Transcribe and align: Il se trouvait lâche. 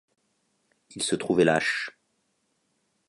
Il 0.95 1.03
se 1.03 1.15
trouvait 1.15 1.43
lâche. 1.45 1.91